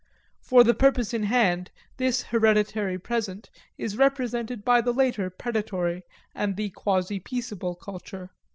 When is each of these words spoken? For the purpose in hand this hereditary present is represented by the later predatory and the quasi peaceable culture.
For 0.41 0.63
the 0.63 0.73
purpose 0.73 1.13
in 1.13 1.21
hand 1.21 1.69
this 1.97 2.23
hereditary 2.23 2.97
present 2.97 3.51
is 3.77 3.95
represented 3.99 4.65
by 4.65 4.81
the 4.81 4.91
later 4.93 5.29
predatory 5.29 6.01
and 6.33 6.55
the 6.55 6.71
quasi 6.71 7.19
peaceable 7.19 7.75
culture. 7.75 8.31